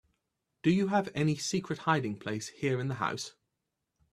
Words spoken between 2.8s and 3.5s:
the house?